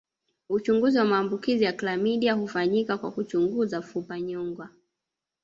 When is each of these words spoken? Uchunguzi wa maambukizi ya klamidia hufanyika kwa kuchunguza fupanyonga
Uchunguzi 0.49 0.97
wa 0.97 1.05
maambukizi 1.05 1.63
ya 1.63 1.73
klamidia 1.73 2.33
hufanyika 2.33 2.97
kwa 2.97 3.11
kuchunguza 3.11 3.81
fupanyonga 3.81 4.69